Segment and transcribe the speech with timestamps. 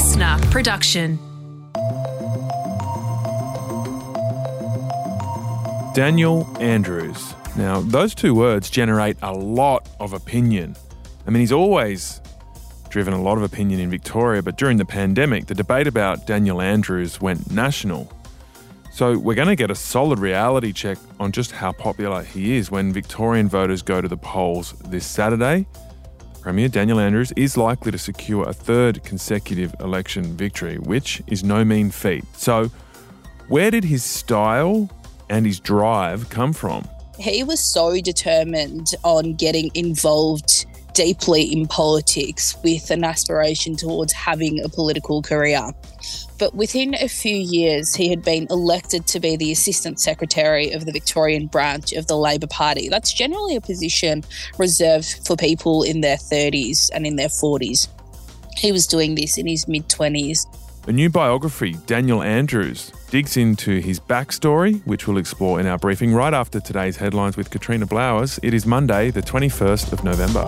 [0.00, 1.18] listener production.
[5.94, 7.34] Daniel Andrews.
[7.54, 10.74] Now, those two words generate a lot of opinion.
[11.26, 12.22] I mean, he's always
[12.88, 16.62] driven a lot of opinion in Victoria, but during the pandemic, the debate about Daniel
[16.62, 18.10] Andrews went national.
[18.90, 22.70] So, we're going to get a solid reality check on just how popular he is
[22.70, 25.66] when Victorian voters go to the polls this Saturday.
[26.40, 31.64] Premier Daniel Andrews is likely to secure a third consecutive election victory, which is no
[31.64, 32.24] mean feat.
[32.34, 32.70] So,
[33.48, 34.88] where did his style
[35.28, 36.88] and his drive come from?
[37.18, 44.62] He was so determined on getting involved deeply in politics with an aspiration towards having
[44.62, 45.70] a political career.
[46.38, 50.86] But within a few years, he had been elected to be the Assistant Secretary of
[50.86, 52.88] the Victorian branch of the Labor Party.
[52.88, 54.24] That's generally a position
[54.58, 57.88] reserved for people in their 30s and in their 40s.
[58.56, 60.46] He was doing this in his mid 20s.
[60.88, 66.14] A new biography, Daniel Andrews, digs into his backstory, which we'll explore in our briefing
[66.14, 68.40] right after today's headlines with Katrina Blowers.
[68.42, 70.42] It is Monday, the 21st of November.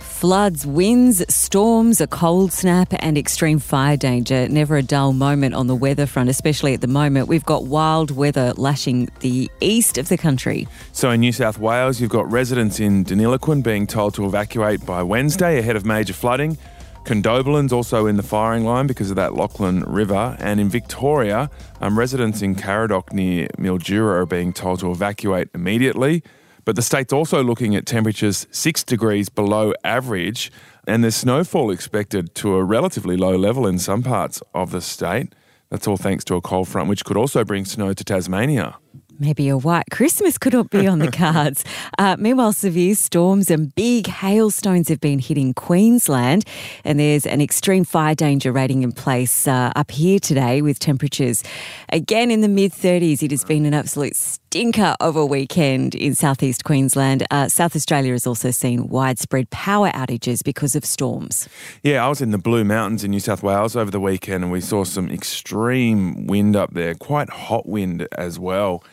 [0.00, 4.48] Floods, winds, storms, a cold snap, and extreme fire danger.
[4.48, 7.28] Never a dull moment on the weather front, especially at the moment.
[7.28, 10.66] We've got wild weather lashing the east of the country.
[10.90, 15.04] So, in New South Wales, you've got residents in Deniliquin being told to evacuate by
[15.04, 16.58] Wednesday ahead of major flooding.
[17.04, 20.36] Condobolin's also in the firing line because of that Lachlan River.
[20.40, 26.22] And in Victoria, um, residents in Caradoc near Mildura are being told to evacuate immediately.
[26.64, 30.52] But the state's also looking at temperatures six degrees below average,
[30.86, 35.34] and there's snowfall expected to a relatively low level in some parts of the state.
[35.70, 38.76] That's all thanks to a cold front, which could also bring snow to Tasmania.
[39.20, 41.64] Maybe a white Christmas could not be on the cards.
[41.98, 46.44] Uh, meanwhile, severe storms and big hailstones have been hitting Queensland,
[46.84, 51.42] and there's an extreme fire danger rating in place uh, up here today with temperatures
[51.88, 53.20] again in the mid 30s.
[53.20, 57.26] It has been an absolute stinker of a weekend in southeast Queensland.
[57.32, 61.48] Uh, South Australia has also seen widespread power outages because of storms.
[61.82, 64.52] Yeah, I was in the Blue Mountains in New South Wales over the weekend, and
[64.52, 68.84] we saw some extreme wind up there, quite hot wind as well.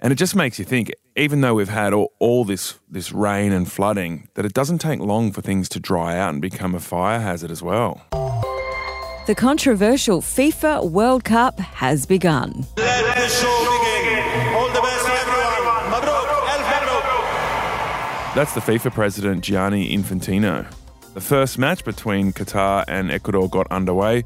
[0.00, 3.52] And it just makes you think, even though we've had all, all, this this rain
[3.52, 6.80] and flooding, that it doesn't take long for things to dry out and become a
[6.80, 8.02] fire hazard as well.
[9.26, 12.66] The controversial FIFA World Cup has begun.
[12.76, 14.54] Let the show begin.
[14.54, 15.84] All the best to everyone.
[15.90, 18.34] Mabruk, Elf Mabruk.
[18.34, 20.66] That's the FIFA president Gianni Infantino.
[21.14, 24.24] The first match between Qatar and Ecuador got underway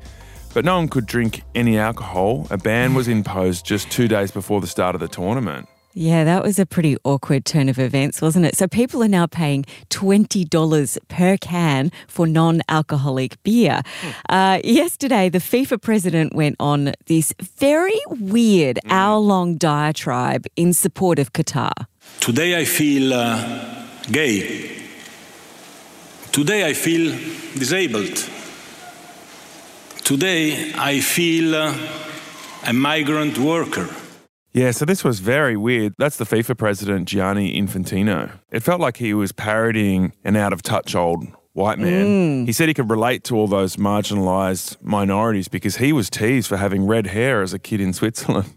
[0.54, 2.46] but no one could drink any alcohol.
[2.50, 5.68] A ban was imposed just two days before the start of the tournament.
[5.92, 8.56] Yeah, that was a pretty awkward turn of events, wasn't it?
[8.56, 13.82] So people are now paying $20 per can for non alcoholic beer.
[14.28, 21.18] Uh, yesterday, the FIFA president went on this very weird hour long diatribe in support
[21.18, 21.72] of Qatar.
[22.20, 24.70] Today I feel uh, gay.
[26.30, 27.10] Today I feel
[27.58, 28.30] disabled.
[30.10, 31.72] Today, I feel uh,
[32.66, 33.88] a migrant worker.
[34.52, 35.94] Yeah, so this was very weird.
[35.98, 38.32] That's the FIFA president, Gianni Infantino.
[38.50, 42.06] It felt like he was parodying an out of touch old white man.
[42.42, 42.46] Mm.
[42.46, 46.56] He said he could relate to all those marginalised minorities because he was teased for
[46.56, 48.52] having red hair as a kid in Switzerland.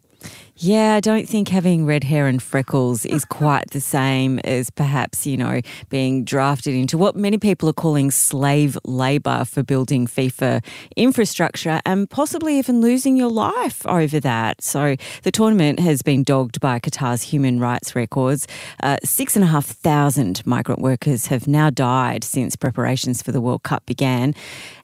[0.58, 5.26] Yeah, I don't think having red hair and freckles is quite the same as perhaps,
[5.26, 10.64] you know, being drafted into what many people are calling slave labour for building FIFA
[10.96, 14.62] infrastructure and possibly even losing your life over that.
[14.62, 18.48] So the tournament has been dogged by Qatar's human rights records.
[18.84, 23.42] Uh, six and a half thousand migrant workers have now died since preparations for the
[23.42, 24.36] World Cup began.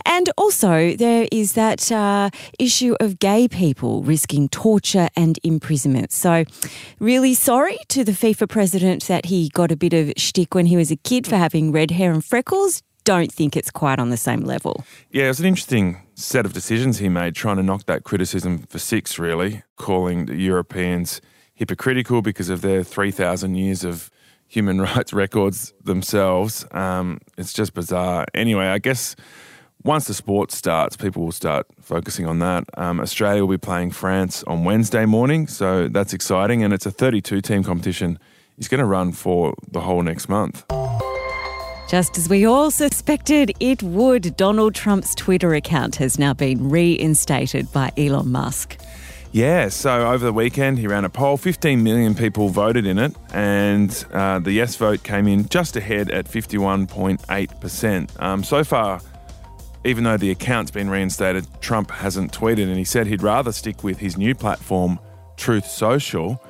[0.09, 6.11] And also, there is that uh, issue of gay people risking torture and imprisonment.
[6.11, 6.45] So,
[6.99, 10.75] really sorry to the FIFA president that he got a bit of shtick when he
[10.75, 12.81] was a kid for having red hair and freckles.
[13.03, 14.83] Don't think it's quite on the same level.
[15.11, 18.63] Yeah, it was an interesting set of decisions he made, trying to knock that criticism
[18.63, 21.21] for six, really, calling the Europeans
[21.53, 24.09] hypocritical because of their 3,000 years of
[24.47, 26.65] human rights records themselves.
[26.71, 28.25] Um, it's just bizarre.
[28.33, 29.15] Anyway, I guess
[29.83, 32.65] once the sport starts, people will start focusing on that.
[32.77, 36.63] Um, Australia will be playing France on Wednesday morning, so that's exciting.
[36.63, 38.19] And it's a 32 team competition.
[38.57, 40.65] It's going to run for the whole next month.
[41.89, 47.71] Just as we all suspected it would, Donald Trump's Twitter account has now been reinstated
[47.71, 48.77] by Elon Musk.
[49.31, 51.37] Yeah, so over the weekend he ran a poll.
[51.37, 56.09] 15 million people voted in it, and uh, the yes vote came in just ahead
[56.11, 58.21] at 51.8%.
[58.21, 59.01] Um, so far,
[59.85, 63.83] even though the account's been reinstated, Trump hasn't tweeted, and he said he'd rather stick
[63.83, 64.99] with his new platform,
[65.37, 66.41] Truth Social.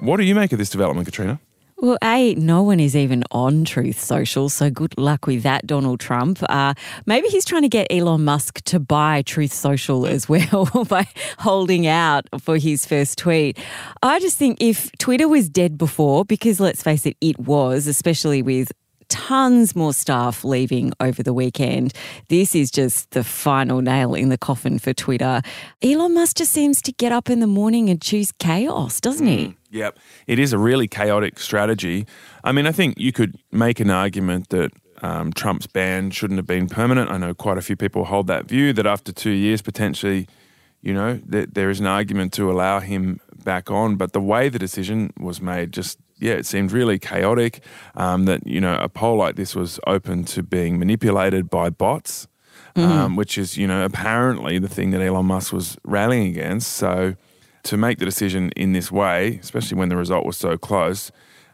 [0.00, 1.40] What do you make of this development, Katrina?
[1.78, 6.00] Well, A, no one is even on Truth Social, so good luck with that, Donald
[6.00, 6.42] Trump.
[6.48, 6.72] Uh,
[7.04, 11.06] maybe he's trying to get Elon Musk to buy Truth Social as well by
[11.38, 13.58] holding out for his first tweet.
[14.02, 18.40] I just think if Twitter was dead before, because let's face it, it was, especially
[18.40, 18.72] with
[19.08, 21.92] tons more staff leaving over the weekend.
[22.28, 25.42] This is just the final nail in the coffin for Twitter.
[25.82, 29.46] Elon Musk just seems to get up in the morning and choose chaos, doesn't he?
[29.46, 29.98] Mm, yep.
[30.26, 32.06] It is a really chaotic strategy.
[32.44, 34.72] I mean, I think you could make an argument that
[35.02, 37.10] um, Trump's ban shouldn't have been permanent.
[37.10, 40.26] I know quite a few people hold that view that after two years, potentially,
[40.86, 43.96] you know, there is an argument to allow him back on.
[43.96, 47.60] But the way the decision was made just yeah, it seemed really chaotic.
[47.96, 52.28] Um, that you know, a poll like this was open to being manipulated by bots,
[52.76, 52.90] mm-hmm.
[52.90, 56.72] um, which is you know apparently the thing that Elon Musk was rallying against.
[56.74, 57.16] So
[57.64, 61.10] to make the decision in this way, especially when the result was so close,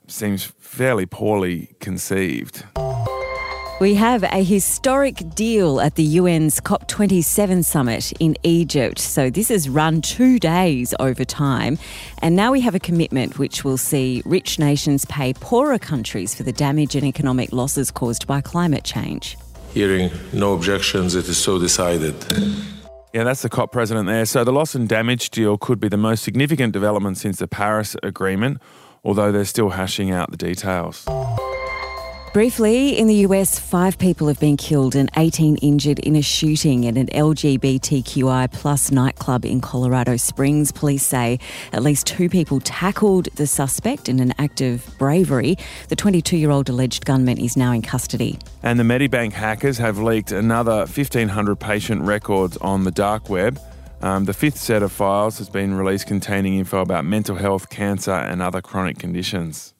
[0.06, 2.64] seems fairly poorly conceived.
[3.82, 9.00] We have a historic deal at the UN's COP27 summit in Egypt.
[9.00, 11.80] So, this has run two days over time.
[12.18, 16.44] And now we have a commitment which will see rich nations pay poorer countries for
[16.44, 19.36] the damage and economic losses caused by climate change.
[19.72, 22.14] Hearing no objections, it is so decided.
[23.12, 24.26] Yeah, that's the COP president there.
[24.26, 27.96] So, the loss and damage deal could be the most significant development since the Paris
[28.04, 28.62] Agreement,
[29.02, 31.04] although they're still hashing out the details.
[32.32, 36.86] Briefly, in the US, five people have been killed and 18 injured in a shooting
[36.86, 40.72] at an LGBTQI plus nightclub in Colorado Springs.
[40.72, 41.38] Police say
[41.74, 45.58] at least two people tackled the suspect in an act of bravery.
[45.88, 48.38] The 22 year old alleged gunman is now in custody.
[48.62, 53.60] And the Medibank hackers have leaked another 1,500 patient records on the dark web.
[54.00, 58.10] Um, the fifth set of files has been released containing info about mental health, cancer,
[58.10, 59.71] and other chronic conditions.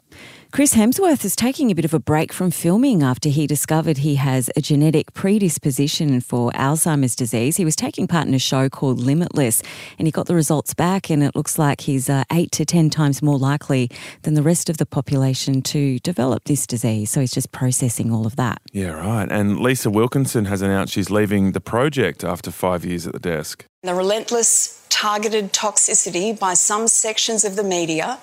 [0.52, 4.16] Chris Hemsworth is taking a bit of a break from filming after he discovered he
[4.16, 7.56] has a genetic predisposition for Alzheimer's disease.
[7.56, 9.62] He was taking part in a show called Limitless
[9.98, 12.90] and he got the results back, and it looks like he's uh, eight to 10
[12.90, 13.90] times more likely
[14.24, 17.08] than the rest of the population to develop this disease.
[17.08, 18.60] So he's just processing all of that.
[18.72, 19.32] Yeah, right.
[19.32, 23.64] And Lisa Wilkinson has announced she's leaving the project after five years at the desk.
[23.84, 28.18] The relentless, targeted toxicity by some sections of the media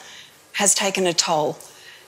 [0.54, 1.58] has taken a toll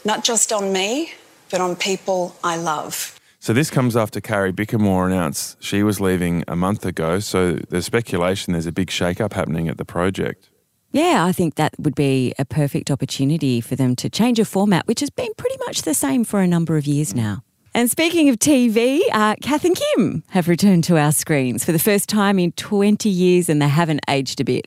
[0.06, 1.14] not just on me,
[1.50, 3.20] but on people I love.
[3.40, 7.20] So this comes after Carrie Bickmore announced she was leaving a month ago.
[7.20, 10.50] So there's speculation there's a big shake-up happening at the project.
[10.92, 14.88] Yeah, I think that would be a perfect opportunity for them to change a format,
[14.88, 17.44] which has been pretty much the same for a number of years now.
[17.74, 21.80] And speaking of TV, uh, Kath and Kim have returned to our screens for the
[21.80, 24.66] first time in 20 years and they haven't aged a bit.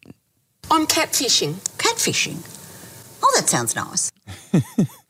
[0.71, 1.55] I'm catfishing.
[1.77, 2.39] Catfishing?
[3.23, 4.11] Oh, that sounds nice.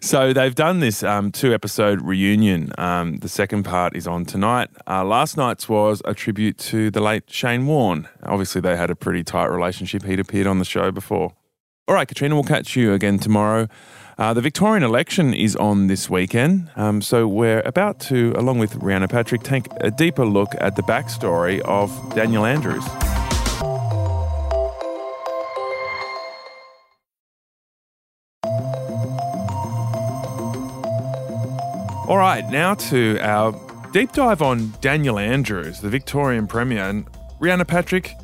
[0.00, 2.72] so they've done this um, two episode reunion.
[2.78, 4.68] Um, the second part is on tonight.
[4.86, 8.08] Uh, last night's was a tribute to the late Shane Warne.
[8.22, 10.04] Obviously, they had a pretty tight relationship.
[10.04, 11.34] He'd appeared on the show before.
[11.88, 13.68] All right, Katrina, we'll catch you again tomorrow.
[14.18, 18.72] Uh, the Victorian election is on this weekend, um, so we're about to, along with
[18.80, 22.84] Rhianna Patrick, take a deeper look at the backstory of Daniel Andrews.
[32.08, 33.52] All right, now to our
[33.90, 36.84] deep dive on Daniel Andrews, the Victorian Premier.
[36.84, 37.04] And
[37.40, 38.14] Rhianna Patrick,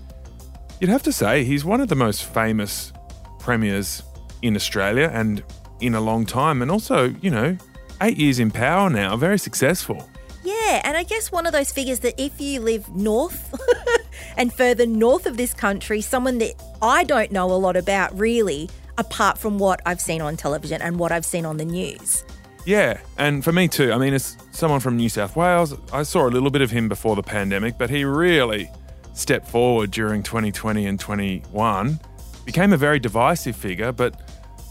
[0.80, 2.92] you'd have to say he's one of the most famous
[3.40, 4.04] premiers
[4.40, 5.42] in Australia and
[5.80, 6.62] in a long time.
[6.62, 7.58] And also, you know,
[8.00, 10.08] eight years in power now, very successful.
[10.44, 13.52] Yeah, and I guess one of those figures that if you live north
[14.36, 18.70] and further north of this country, someone that I don't know a lot about really,
[18.96, 22.22] apart from what I've seen on television and what I've seen on the news.
[22.64, 23.92] Yeah, and for me too.
[23.92, 26.88] I mean, as someone from New South Wales, I saw a little bit of him
[26.88, 28.70] before the pandemic, but he really
[29.14, 32.00] stepped forward during 2020 and 21.
[32.44, 34.20] Became a very divisive figure, but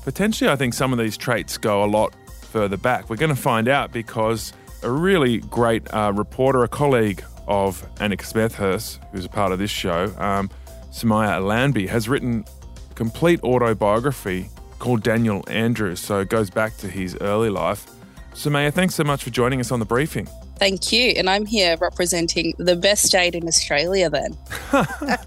[0.03, 3.09] potentially I think some of these traits go a lot further back.
[3.09, 8.23] We're going to find out because a really great uh, reporter, a colleague of Annika
[8.23, 10.49] Smethurst, who's a part of this show, um,
[10.91, 12.45] Sumeyya Ilanbey, has written
[12.89, 14.49] a complete autobiography
[14.81, 17.85] called Daniel Andrews, so it goes back to his early life.
[18.33, 20.27] Sumeyya, thanks so much for joining us on the briefing.
[20.57, 21.13] Thank you.
[21.17, 24.35] And I'm here representing the best state in Australia then.
[24.73, 25.19] I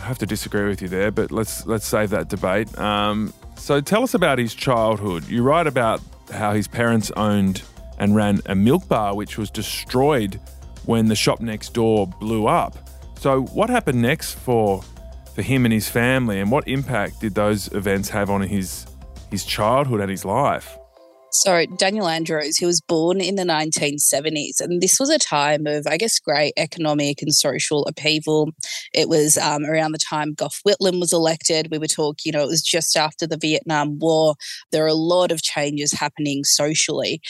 [0.00, 2.76] have to disagree with you there, but let's let's save that debate.
[2.76, 5.28] Um, so tell us about his childhood.
[5.28, 6.00] You write about
[6.32, 7.62] how his parents owned
[7.98, 10.40] and ran a milk bar which was destroyed
[10.86, 12.76] when the shop next door blew up.
[13.20, 14.82] So, what happened next for
[15.34, 18.86] for him and his family, and what impact did those events have on his
[19.30, 20.78] his childhood and his life?
[21.34, 25.86] So, Daniel Andrews, he was born in the 1970s, and this was a time of,
[25.86, 28.50] I guess, great economic and social upheaval.
[28.92, 31.68] It was um, around the time Gough Whitlam was elected.
[31.70, 34.34] We were talking, you know, it was just after the Vietnam War.
[34.72, 37.22] There are a lot of changes happening socially.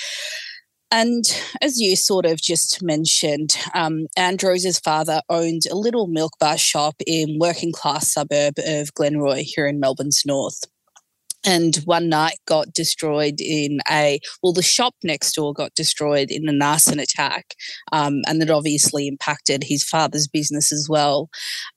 [0.92, 1.24] And
[1.62, 6.96] as you sort of just mentioned, um, Andrews's father owned a little milk bar shop
[7.06, 10.60] in working class suburb of Glenroy here in Melbourne's north.
[11.44, 16.48] And one night got destroyed in a well the shop next door got destroyed in
[16.48, 17.54] an arson attack
[17.90, 21.30] um, and that obviously impacted his father's business as well.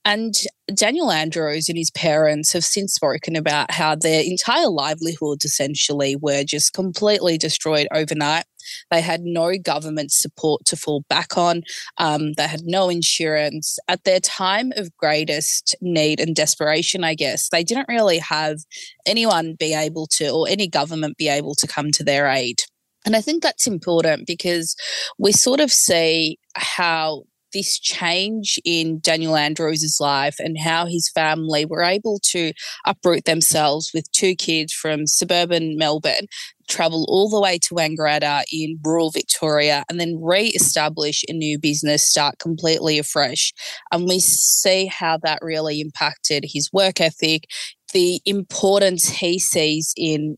[0.04, 0.36] And
[0.74, 6.44] daniel andrews and his parents have since spoken about how their entire livelihoods essentially were
[6.44, 8.46] just completely destroyed overnight
[8.92, 11.64] they had no government support to fall back on.
[11.98, 13.78] Um, they had no insurance.
[13.88, 18.60] At their time of greatest need and desperation, I guess, they didn't really have
[19.06, 22.64] anyone be able to, or any government be able to come to their aid.
[23.06, 24.76] And I think that's important because
[25.20, 27.24] we sort of see how
[27.56, 32.52] this change in Daniel Andrews' life and how his family were able to
[32.86, 36.28] uproot themselves with two kids from suburban Melbourne,
[36.68, 41.58] travel all the way to Wangaratta in rural Victoria, and then re establish a new
[41.58, 43.54] business, start completely afresh.
[43.92, 47.46] And we see how that really impacted his work ethic,
[47.94, 50.38] the importance he sees in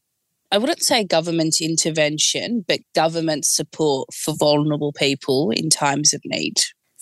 [0.50, 6.55] I wouldn't say government intervention, but government support for vulnerable people in times of need.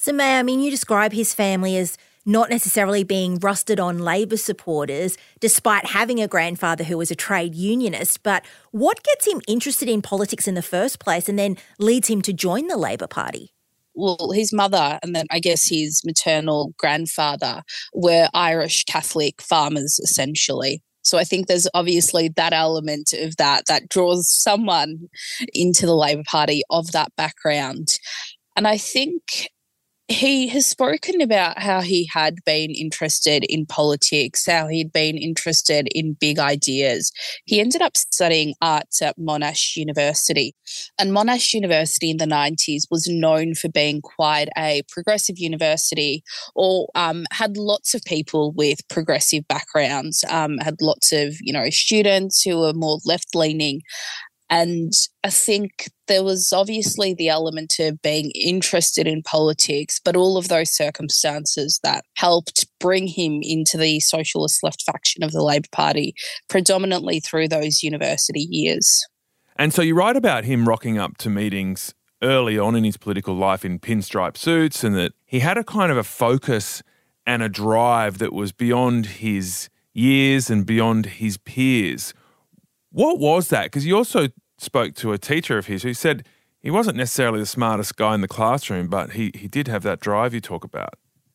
[0.06, 1.98] So, May, I mean, you describe his family as
[2.28, 7.56] not necessarily being rusted on Labor supporters, despite having a grandfather who was a trade
[7.56, 8.22] unionist.
[8.22, 12.22] But what gets him interested in politics in the first place and then leads him
[12.22, 13.52] to join the Labor Party?
[13.96, 20.84] well, his mother and then I guess his maternal grandfather were Irish Catholic farmers, essentially.
[21.02, 25.08] So I think there's obviously that element of that that draws someone
[25.52, 27.88] into the Labor Party of that background.
[28.56, 29.50] And I think
[30.08, 35.88] he has spoken about how he had been interested in politics, how he'd been interested
[35.96, 37.12] in big ideas.
[37.46, 40.54] He ended up studying arts at Monash University.
[41.00, 46.88] And Monash University in the 90s was known for being quite a progressive university or
[46.94, 52.44] um, had lots of people with progressive backgrounds, um, had lots of, you know, students
[52.44, 53.82] who were more left leaning.
[54.50, 60.38] And I think there was obviously the element of being interested in politics, but all
[60.38, 65.68] of those circumstances that helped bring him into the socialist left faction of the Labor
[65.72, 66.14] Party,
[66.48, 69.06] predominantly through those university years.
[69.56, 73.36] And so you write about him rocking up to meetings early on in his political
[73.36, 76.84] life in pinstripe suits, and that he had a kind of a focus
[77.26, 82.14] and a drive that was beyond his years and beyond his peers.
[82.96, 83.66] What was that?
[83.66, 86.26] Because you also spoke to a teacher of his who said
[86.62, 90.00] he wasn't necessarily the smartest guy in the classroom, but he, he did have that
[90.00, 90.94] drive you talk about.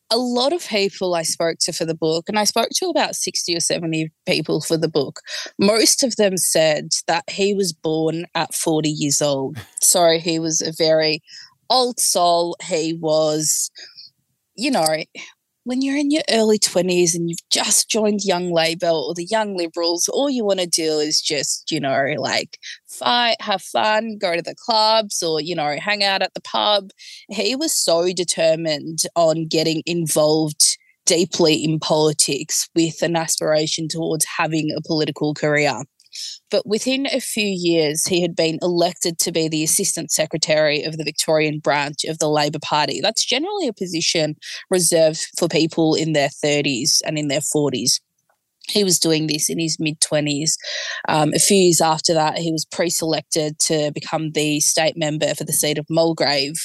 [0.09, 3.15] A lot of people I spoke to for the book, and I spoke to about
[3.15, 5.19] 60 or 70 people for the book,
[5.59, 9.55] most of them said that he was born at 40 years old.
[9.81, 11.21] So he was a very
[11.69, 12.55] old soul.
[12.63, 13.69] He was,
[14.55, 15.03] you know,
[15.63, 19.55] when you're in your early 20s and you've just joined Young Labour or the Young
[19.55, 24.35] Liberals, all you want to do is just, you know, like fight, have fun, go
[24.35, 26.89] to the clubs or, you know, hang out at the pub.
[27.29, 34.69] He was so determined on getting involved deeply in politics with an aspiration towards having
[34.75, 35.81] a political career.
[36.49, 40.97] But within a few years, he had been elected to be the Assistant Secretary of
[40.97, 42.99] the Victorian branch of the Labor Party.
[43.01, 44.35] That's generally a position
[44.69, 47.99] reserved for people in their 30s and in their 40s
[48.69, 50.51] he was doing this in his mid 20s.
[51.09, 55.33] Um, a few years after that, he was pre selected to become the state member
[55.35, 56.55] for the seat of Mulgrave.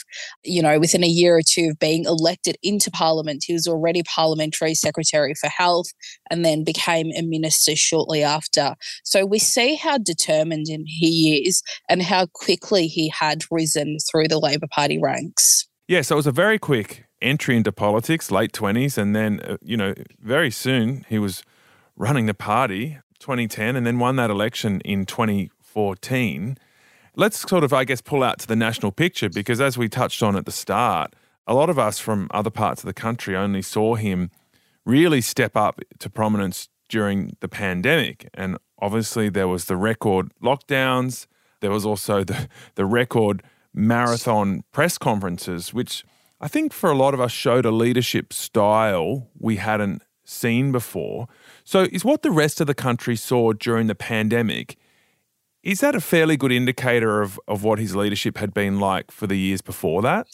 [0.44, 4.02] You know, within a year or two of being elected into Parliament, he was already
[4.02, 5.86] Parliamentary Secretary for Health
[6.30, 8.74] and then became a minister shortly after.
[9.04, 14.38] So we see how determined he is and how quickly he had risen through the
[14.38, 15.66] Labor Party ranks.
[15.88, 19.56] Yeah, so it was a very quick entry into politics, late 20s, and then, uh,
[19.62, 21.42] you know, very soon he was
[21.96, 26.58] running the party 2010 and then won that election in 2014.
[27.14, 30.22] Let's sort of, I guess, pull out to the national picture because as we touched
[30.22, 31.14] on at the start,
[31.46, 34.30] a lot of us from other parts of the country only saw him
[34.84, 38.28] really step up to prominence during the pandemic.
[38.34, 41.26] And obviously, there was the record lockdowns,
[41.60, 46.04] there was also the, the record marathon press conferences, which
[46.40, 51.28] I think for a lot of us showed a leadership style we hadn't seen before.
[51.66, 54.76] So, is what the rest of the country saw during the pandemic?
[55.64, 59.26] Is that a fairly good indicator of, of what his leadership had been like for
[59.26, 60.28] the years before that?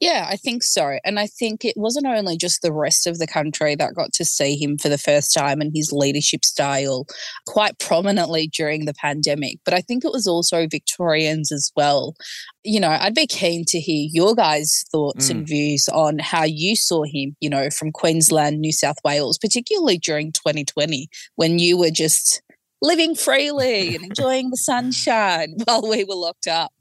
[0.00, 0.98] Yeah, I think so.
[1.04, 4.24] And I think it wasn't only just the rest of the country that got to
[4.24, 7.06] see him for the first time and his leadership style
[7.46, 12.14] quite prominently during the pandemic, but I think it was also Victorians as well.
[12.62, 15.30] You know, I'd be keen to hear your guys' thoughts mm.
[15.30, 19.98] and views on how you saw him, you know, from Queensland, New South Wales, particularly
[19.98, 22.40] during 2020 when you were just
[22.80, 26.72] living freely and enjoying the sunshine while we were locked up.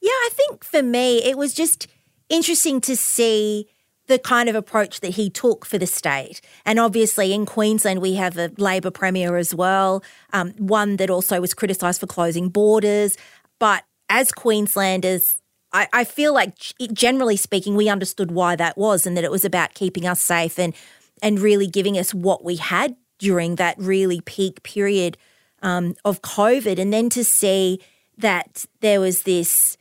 [0.00, 1.86] Yeah, I think for me, it was just
[2.32, 3.68] interesting to see
[4.08, 6.40] the kind of approach that he took for the state.
[6.64, 11.40] And obviously, in Queensland, we have a Labor Premier as well, um, one that also
[11.40, 13.16] was criticised for closing borders.
[13.60, 15.36] But as Queenslanders,
[15.72, 16.54] I, I feel like,
[16.92, 20.58] generally speaking, we understood why that was and that it was about keeping us safe
[20.58, 20.74] and,
[21.22, 25.16] and really giving us what we had during that really peak period
[25.62, 26.78] um, of COVID.
[26.78, 27.80] And then to see
[28.18, 29.78] that there was this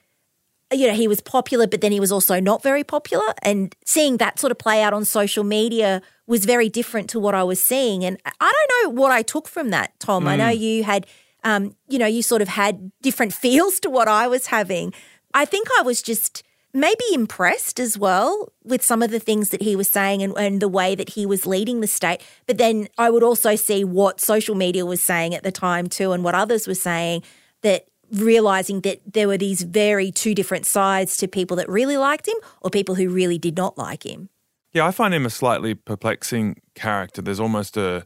[0.71, 3.25] you know, he was popular, but then he was also not very popular.
[3.41, 7.35] And seeing that sort of play out on social media was very different to what
[7.35, 8.05] I was seeing.
[8.05, 10.23] And I don't know what I took from that, Tom.
[10.23, 10.27] Mm.
[10.27, 10.59] I know mm.
[10.59, 11.07] you had,
[11.43, 14.93] um, you know, you sort of had different feels to what I was having.
[15.33, 19.61] I think I was just maybe impressed as well with some of the things that
[19.61, 22.21] he was saying and, and the way that he was leading the state.
[22.47, 26.13] But then I would also see what social media was saying at the time too
[26.13, 27.23] and what others were saying
[27.61, 32.27] that realizing that there were these very two different sides to people that really liked
[32.27, 34.29] him or people who really did not like him.
[34.73, 37.21] Yeah, I find him a slightly perplexing character.
[37.21, 38.05] There's almost a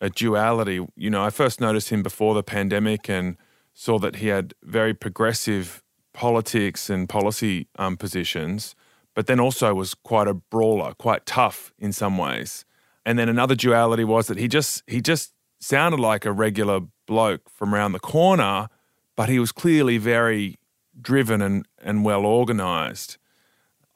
[0.00, 0.86] a duality.
[0.96, 3.36] You know, I first noticed him before the pandemic and
[3.72, 5.82] saw that he had very progressive
[6.12, 8.74] politics and policy um, positions,
[9.14, 12.64] but then also was quite a brawler, quite tough in some ways.
[13.06, 17.48] And then another duality was that he just he just sounded like a regular bloke
[17.50, 18.68] from around the corner
[19.16, 20.58] but he was clearly very
[21.00, 23.16] driven and, and well organized.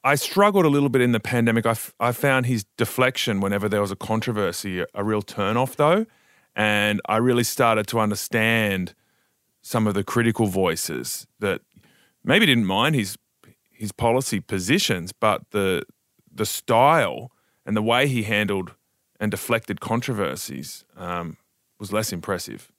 [0.03, 1.65] I struggled a little bit in the pandemic.
[1.65, 5.75] I, f- I found his deflection whenever there was a controversy a, a real turnoff,
[5.75, 6.05] though.
[6.55, 8.93] And I really started to understand
[9.61, 11.61] some of the critical voices that
[12.23, 13.17] maybe didn't mind his
[13.71, 15.83] his policy positions, but the
[16.31, 17.31] the style
[17.65, 18.73] and the way he handled
[19.19, 21.37] and deflected controversies um,
[21.79, 22.71] was less impressive.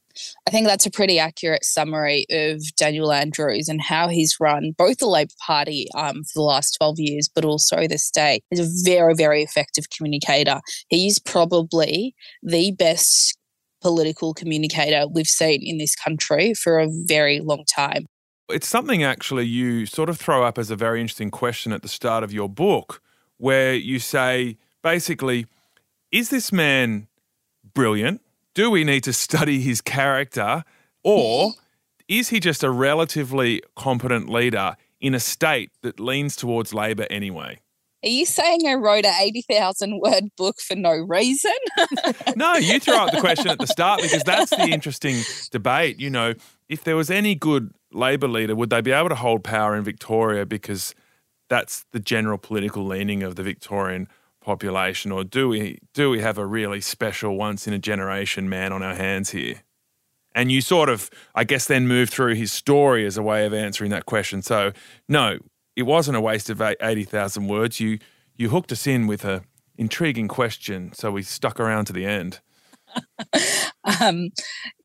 [0.47, 4.99] I think that's a pretty accurate summary of Daniel Andrews and how he's run both
[4.99, 8.43] the Labor Party um, for the last 12 years, but also the state.
[8.51, 10.61] He's a very, very effective communicator.
[10.89, 13.37] He's probably the best
[13.81, 18.07] political communicator we've seen in this country for a very long time.
[18.51, 21.89] It's something actually you sort of throw up as a very interesting question at the
[21.89, 23.01] start of your book,
[23.39, 25.47] where you say basically,
[26.11, 27.07] is this man
[27.75, 28.21] brilliant?
[28.55, 30.65] Do we need to study his character
[31.03, 31.53] or
[32.09, 37.61] is he just a relatively competent leader in a state that leans towards Labor anyway?
[38.03, 41.53] Are you saying I wrote an 80,000 word book for no reason?
[42.37, 46.01] no, you throw out the question at the start because that's the interesting debate.
[46.01, 46.35] You know,
[46.69, 49.85] if there was any good Labor leader, would they be able to hold power in
[49.85, 50.95] Victoria because
[51.51, 54.09] that's the general political leaning of the Victorian
[54.41, 58.73] population, or do we do we have a really special once in a generation man
[58.73, 59.63] on our hands here?
[60.35, 63.53] And you sort of, I guess, then move through his story as a way of
[63.53, 64.43] answering that question.
[64.43, 64.73] So,
[65.09, 65.39] no,
[65.75, 67.81] it wasn't a waste of eighty thousand words.
[67.81, 67.99] You
[68.37, 69.43] you hooked us in with a
[69.77, 72.41] intriguing question, so we stuck around to the end.
[74.01, 74.31] um,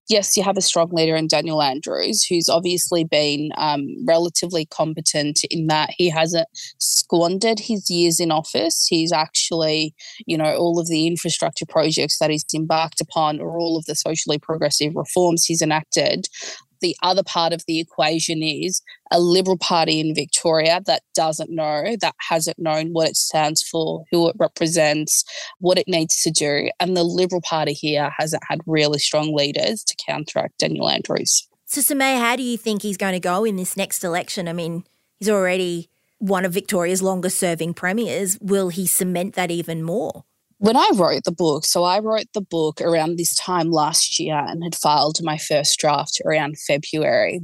[0.07, 5.41] yes, you have a strong leader in Daniel Andrews, who's obviously been um, relatively competent
[5.49, 8.85] in that he hasn't squandered his years in office.
[8.87, 9.93] He's actually,
[10.25, 13.95] you know, all of the infrastructure projects that he's embarked upon or all of the
[13.95, 16.27] socially progressive reforms he's enacted
[16.81, 21.95] the other part of the equation is a Liberal Party in Victoria that doesn't know,
[22.01, 25.23] that hasn't known what it stands for, who it represents,
[25.59, 26.69] what it needs to do.
[26.79, 31.47] And the Liberal Party here hasn't had really strong leaders to counteract Daniel Andrews.
[31.65, 34.47] So, Sumeyya, how do you think he's going to go in this next election?
[34.47, 34.83] I mean,
[35.19, 38.37] he's already one of Victoria's longest serving premiers.
[38.39, 40.23] Will he cement that even more?
[40.65, 44.35] When I wrote the book, so I wrote the book around this time last year
[44.35, 47.41] and had filed my first draft around February.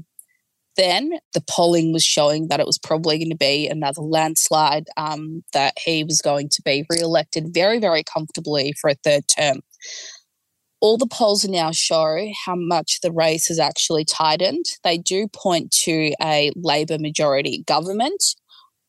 [0.76, 5.44] Then the polling was showing that it was probably going to be another landslide, um,
[5.54, 9.60] that he was going to be re elected very, very comfortably for a third term.
[10.80, 14.66] All the polls now show how much the race has actually tightened.
[14.84, 18.24] They do point to a Labor majority government,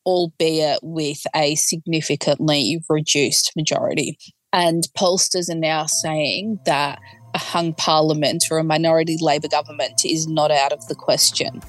[0.05, 4.17] albeit with a significantly reduced majority.
[4.51, 6.99] And pollsters are now saying that
[7.33, 11.61] a hung parliament or a minority Labor government is not out of the question.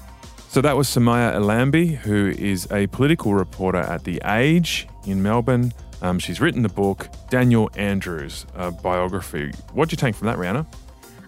[0.48, 5.72] So that was Sumeyya Ilanbey, who is a political reporter at The Age in Melbourne.
[6.02, 9.50] Um, she's written the book Daniel Andrews, a biography.
[9.72, 10.66] What do you take from that, Rhianna?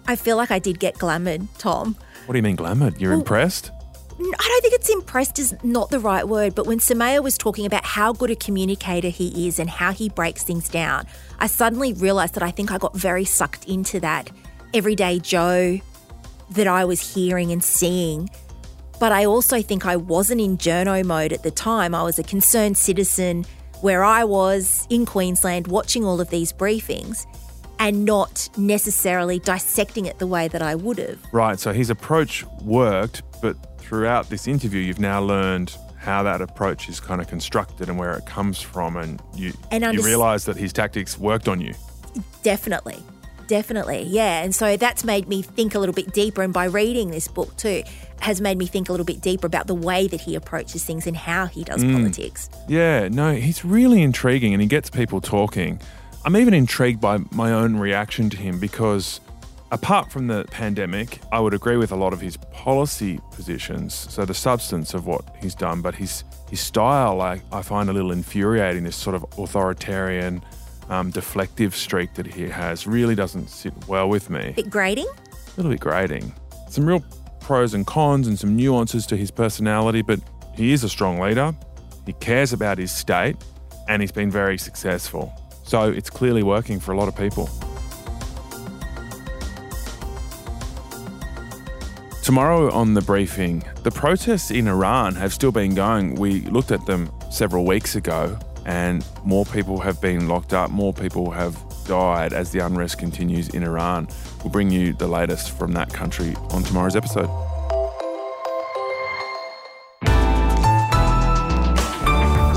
[0.06, 1.96] I feel like I did get glamoured, Tom.
[2.26, 3.00] What do you mean glamoured?
[3.00, 3.70] You're Well- impressed?
[4.18, 7.66] I don't think it's impressed is not the right word, but when Sumeyya was talking
[7.66, 11.06] about how good a communicator he is and how he breaks things down,
[11.38, 14.30] I suddenly realised that I think I got very sucked into that
[14.72, 15.80] everyday Joe
[16.50, 18.30] that I was hearing and seeing.
[18.98, 21.94] But I also think I wasn't in journo mode at the time.
[21.94, 23.44] I was a concerned citizen
[23.82, 27.26] where I was in Queensland watching all of these briefings
[27.78, 31.18] and not necessarily dissecting it the way that I would have.
[31.32, 36.88] Right, so his approach worked, but throughout this interview, you've now learned how that approach
[36.88, 40.56] is kind of constructed and where it comes from, and you, And you realise that
[40.56, 41.74] his tactics worked on you.
[42.42, 43.02] Definitely.
[43.46, 44.02] Definitely.
[44.04, 44.42] Yeah.
[44.42, 46.42] And so that's made me think a little bit deeper.
[46.42, 47.82] And by reading this book too,
[48.20, 51.06] has made me think a little bit deeper about the way that he approaches things
[51.06, 51.92] and how he does mm.
[51.92, 52.48] politics.
[52.68, 55.80] Yeah, no, he's really intriguing and he gets people talking.
[56.26, 59.20] I'm even intrigued by my own reaction to him because,
[59.70, 64.24] apart from the pandemic, I would agree with a lot of his policy positions, so
[64.24, 68.10] the substance of what he's done, but his, his style, I, I find a little
[68.10, 68.82] infuriating.
[68.82, 70.42] This sort of authoritarian,
[70.88, 74.52] um, deflective streak that he has really doesn't sit well with me.
[74.56, 75.06] Bit grating.
[75.06, 76.34] A little bit grating.
[76.68, 77.04] Some real
[77.38, 80.18] pros and cons and some nuances to his personality, but
[80.56, 81.54] he is a strong leader.
[82.04, 83.36] He cares about his state
[83.88, 85.32] and he's been very successful.
[85.66, 87.50] So it's clearly working for a lot of people.
[92.22, 96.16] Tomorrow on the briefing, the protests in Iran have still been going.
[96.16, 100.92] We looked at them several weeks ago, and more people have been locked up, more
[100.92, 104.08] people have died as the unrest continues in Iran.
[104.42, 107.30] We'll bring you the latest from that country on tomorrow's episode.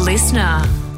[0.03, 0.88] Listener.